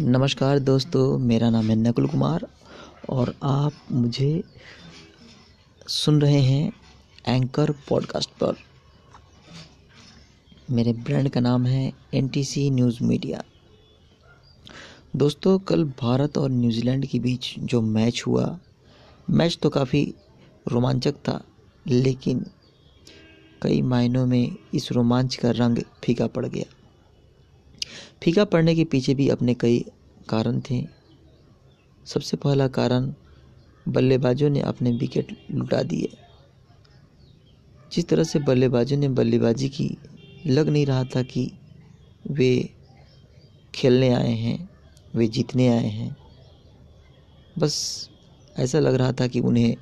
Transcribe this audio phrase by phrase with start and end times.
[0.00, 2.46] नमस्कार दोस्तों, मेरा नाम है नकुल कुमार
[3.08, 4.42] और आप मुझे
[5.88, 6.72] सुन रहे हैं
[7.28, 8.54] एंकर पॉडकास्ट पर।
[10.70, 12.30] मेरे ब्रांड का नाम है एन
[12.74, 13.42] न्यूज़ मीडिया
[15.16, 18.58] दोस्तों, कल भारत और न्यूजीलैंड के बीच जो मैच हुआ
[19.30, 20.14] मैच तो काफ़ी
[20.68, 21.42] रोमांचक था,
[21.86, 22.46] लेकिन
[23.62, 26.64] कई मायनों में इस रोमांच का रंग फीका पड़ गया।
[28.22, 29.84] फीका पड़ने के पीछे भी अपने कई
[30.28, 30.86] कारण थे।
[32.06, 33.14] सबसे पहला कारण,
[33.88, 36.08] बल्लेबाजों ने अपने विकेट लुटा दिए।
[37.92, 39.96] जिस तरह से बल्लेबाजों ने बल्लेबाजी की,
[40.46, 41.52] लग नहीं रहा था कि
[42.30, 42.70] वे
[43.74, 44.70] खेलने आए हैं,
[45.14, 46.16] वे जीतने आए हैं।
[47.58, 48.08] बस
[48.58, 49.76] ऐसा लग रहा था कि उन्हें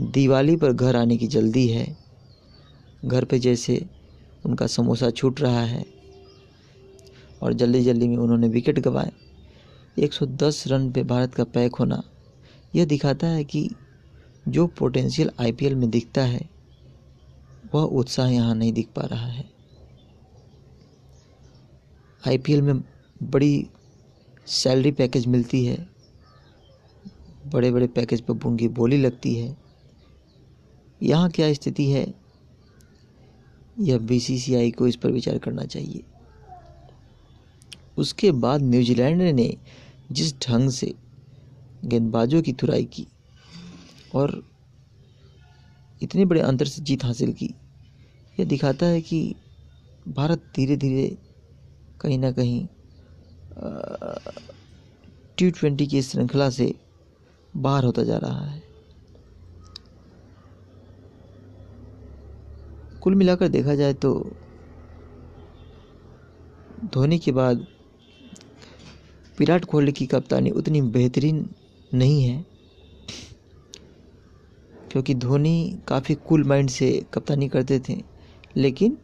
[0.00, 1.96] दिवाली पर घर आने की जल्दी है।
[3.04, 3.86] घर पे जैसे
[4.46, 5.97] उनका समोसा छूट रहा है।
[7.42, 9.12] और जल्दी जल्दी में उन्होंने विकेट गंवाए।
[9.98, 12.02] 110 रन पे भारत का पैक होना
[12.74, 13.70] यह दिखाता है कि
[14.48, 16.48] जो पोटेंशियल आईपीएल में दिखता है,
[17.74, 19.50] वह उत्साह यहाँ नहीं दिख पा रहा है।
[22.28, 22.84] आईपीएल में
[23.22, 23.66] बड़ी
[24.46, 25.88] सैलरी पैकेज मिलती है।
[27.46, 29.56] बड़े बड़े पैकेज पर बूँगी बोली लगती है।
[31.02, 32.14] यहाँ क्या स्थिति है?
[33.80, 36.04] यह बीसीसीआई को इस पर विचार करना चाहिए।
[37.98, 39.56] उसके बाद न्यूजीलैंड ने
[40.12, 40.92] जिस ढंग से
[41.84, 43.06] गेंदबाजों की तुराई की
[44.14, 44.42] और
[46.02, 47.54] इतने बड़े अंतर से जीत हासिल की,
[48.38, 49.34] यह दिखाता है कि
[50.08, 51.06] भारत धीरे धीरे
[52.00, 52.66] कहीं ना कहीं
[55.38, 56.74] टी ट्वेंटी की श्रृंखला से
[57.56, 58.62] बाहर होता जा रहा है।
[63.02, 64.12] कुल मिलाकर देखा जाए तो
[66.94, 67.66] धोनी के बाद
[69.38, 71.48] विराट कोहली की कप्तानी उतनी बेहतरीन
[71.94, 72.44] नहीं है,
[74.92, 77.96] क्योंकि धोनी काफ़ी कूल माइंड से कप्तानी करते थे,
[78.56, 78.96] लेकिन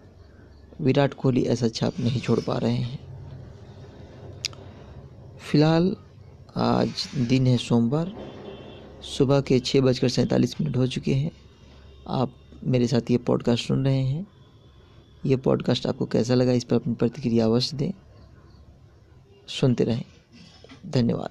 [0.80, 2.98] विराट कोहली ऐसा छाप नहीं छोड़ पा रहे हैं।
[5.40, 5.94] फ़िलहाल
[6.56, 8.12] आज दिन है सोमवार,
[9.08, 11.30] सुबह के छः बजकर सैंतालीस मिनट हो चुके हैं।
[12.08, 12.34] आप
[12.64, 14.26] मेरे साथ ये पॉडकास्ट सुन रहे हैं।
[15.26, 17.92] ये पॉडकास्ट आपको कैसा लगा इस पर अपनी प्रतिक्रिया अवश्य दें।
[19.48, 20.04] सुनते रहें।
[20.84, 21.30] धन्यवाद.